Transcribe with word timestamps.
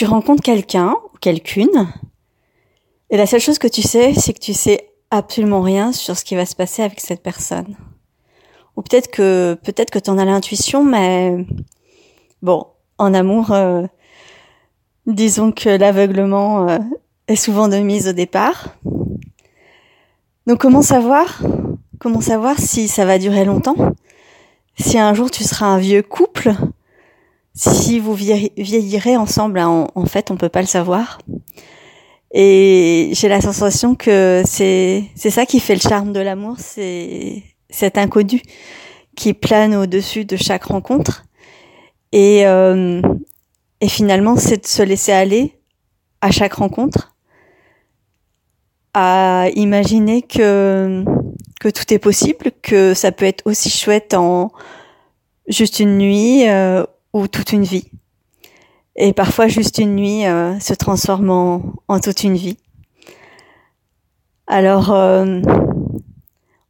tu 0.00 0.06
rencontres 0.06 0.42
quelqu'un 0.42 0.96
ou 1.12 1.18
quelqu'une, 1.18 1.92
et 3.10 3.18
la 3.18 3.26
seule 3.26 3.42
chose 3.42 3.58
que 3.58 3.68
tu 3.68 3.82
sais, 3.82 4.14
c'est 4.14 4.32
que 4.32 4.38
tu 4.38 4.54
sais 4.54 4.88
absolument 5.10 5.60
rien 5.60 5.92
sur 5.92 6.16
ce 6.16 6.24
qui 6.24 6.34
va 6.36 6.46
se 6.46 6.56
passer 6.56 6.82
avec 6.82 7.00
cette 7.00 7.22
personne. 7.22 7.76
Ou 8.78 8.80
peut-être 8.80 9.10
que 9.10 9.58
peut-être 9.62 9.90
que 9.90 9.98
tu 9.98 10.08
en 10.08 10.16
as 10.16 10.24
l'intuition, 10.24 10.82
mais 10.84 11.44
bon, 12.40 12.66
en 12.96 13.12
amour, 13.12 13.52
euh, 13.52 13.82
disons 15.06 15.52
que 15.52 15.68
l'aveuglement 15.68 16.66
euh, 16.66 16.78
est 17.28 17.36
souvent 17.36 17.68
de 17.68 17.76
mise 17.76 18.08
au 18.08 18.14
départ. 18.14 18.74
Donc 20.46 20.60
comment 20.60 20.80
savoir 20.80 21.42
Comment 21.98 22.22
savoir 22.22 22.58
si 22.58 22.88
ça 22.88 23.04
va 23.04 23.18
durer 23.18 23.44
longtemps? 23.44 23.76
Si 24.78 24.98
un 24.98 25.12
jour 25.12 25.30
tu 25.30 25.44
seras 25.44 25.66
un 25.66 25.76
vieux 25.76 26.02
couple 26.02 26.54
Si 27.54 27.98
vous 27.98 28.14
vieillirez 28.14 29.16
ensemble, 29.16 29.58
hein, 29.58 29.88
en, 29.94 30.06
fait, 30.06 30.30
on 30.30 30.36
peut 30.36 30.48
pas 30.48 30.60
le 30.60 30.66
savoir. 30.66 31.18
Et 32.32 33.10
j'ai 33.12 33.28
la 33.28 33.40
sensation 33.40 33.96
que 33.96 34.42
c'est 34.46 35.04
c'est 35.16 35.30
ça 35.30 35.46
qui 35.46 35.58
fait 35.58 35.74
le 35.74 35.80
charme 35.80 36.12
de 36.12 36.20
l'amour, 36.20 36.56
c'est 36.58 37.42
cet 37.70 37.98
inconnu 37.98 38.40
qui 39.16 39.34
plane 39.34 39.74
au-dessus 39.74 40.24
de 40.24 40.36
chaque 40.36 40.64
rencontre. 40.64 41.24
Et 42.12 42.46
euh, 42.46 43.02
et 43.80 43.88
finalement, 43.88 44.36
c'est 44.36 44.62
de 44.62 44.66
se 44.66 44.82
laisser 44.82 45.10
aller 45.10 45.58
à 46.20 46.30
chaque 46.30 46.52
rencontre, 46.54 47.16
à 48.94 49.48
imaginer 49.56 50.22
que 50.22 51.04
que 51.60 51.68
tout 51.68 51.92
est 51.92 51.98
possible, 51.98 52.52
que 52.62 52.94
ça 52.94 53.10
peut 53.10 53.26
être 53.26 53.42
aussi 53.44 53.70
chouette 53.70 54.14
en 54.14 54.52
juste 55.48 55.80
une 55.80 55.98
nuit 55.98 56.48
euh, 56.48 56.84
ou 57.12 57.28
toute 57.28 57.52
une 57.52 57.64
vie. 57.64 57.90
Et 58.96 59.12
parfois, 59.12 59.48
juste 59.48 59.78
une 59.78 59.94
nuit 59.94 60.26
euh, 60.26 60.58
se 60.60 60.74
transforme 60.74 61.30
en, 61.30 61.62
en, 61.88 62.00
toute 62.00 62.24
une 62.24 62.36
vie. 62.36 62.58
Alors, 64.46 64.92
euh, 64.92 65.40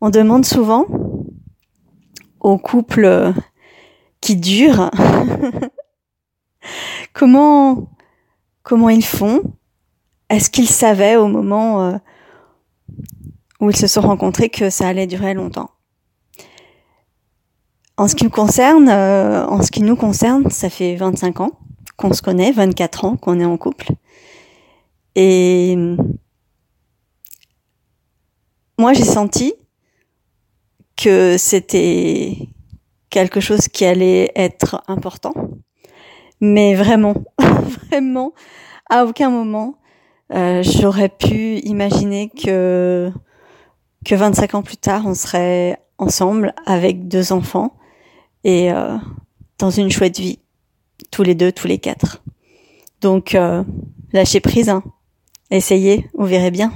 on 0.00 0.10
demande 0.10 0.44
souvent 0.44 0.86
aux 2.40 2.58
couples 2.58 3.32
qui 4.20 4.36
durent 4.36 4.90
comment 7.12 7.90
comment 8.62 8.88
ils 8.88 9.04
font 9.04 9.42
Est-ce 10.28 10.50
qu'ils 10.50 10.68
savaient 10.68 11.16
au 11.16 11.26
moment 11.26 11.82
euh, 11.82 11.96
où 13.60 13.70
ils 13.70 13.76
se 13.76 13.86
sont 13.86 14.02
rencontrés 14.02 14.48
que 14.48 14.70
ça 14.70 14.88
allait 14.88 15.06
durer 15.06 15.34
longtemps? 15.34 15.70
En 18.00 18.08
ce 18.08 18.14
qui 18.14 18.24
me 18.24 18.30
concerne, 18.30 18.88
euh, 18.88 19.44
en 19.46 19.60
ce 19.60 19.70
qui 19.70 19.82
nous 19.82 19.94
concerne, 19.94 20.48
ça 20.48 20.70
fait 20.70 20.96
25 20.96 21.40
ans 21.40 21.50
qu'on 21.98 22.14
se 22.14 22.22
connaît, 22.22 22.50
24 22.50 23.04
ans 23.04 23.16
qu'on 23.18 23.38
est 23.38 23.44
en 23.44 23.58
couple. 23.58 23.88
Et 25.16 25.76
moi, 28.78 28.94
j'ai 28.94 29.04
senti 29.04 29.52
que 30.96 31.36
c'était 31.36 32.38
quelque 33.10 33.38
chose 33.38 33.68
qui 33.68 33.84
allait 33.84 34.32
être 34.34 34.82
important 34.88 35.34
mais 36.40 36.74
vraiment, 36.74 37.12
vraiment, 37.90 38.32
à 38.88 39.04
aucun 39.04 39.28
moment, 39.28 39.74
euh, 40.32 40.62
j'aurais 40.62 41.10
pu 41.10 41.58
imaginer 41.64 42.30
que 42.30 43.12
que 44.06 44.14
25 44.14 44.54
ans 44.54 44.62
plus 44.62 44.78
tard, 44.78 45.02
on 45.04 45.12
serait 45.12 45.78
ensemble 45.98 46.54
avec 46.64 47.06
deux 47.06 47.34
enfants 47.34 47.74
et 48.44 48.72
euh, 48.72 48.96
dans 49.58 49.70
une 49.70 49.90
chouette 49.90 50.18
vie, 50.18 50.38
tous 51.10 51.22
les 51.22 51.34
deux, 51.34 51.52
tous 51.52 51.66
les 51.66 51.78
quatre. 51.78 52.22
Donc, 53.00 53.34
euh, 53.34 53.64
lâchez 54.12 54.40
prise, 54.40 54.68
hein. 54.68 54.82
essayez, 55.50 56.08
vous 56.14 56.26
verrez 56.26 56.50
bien. 56.50 56.72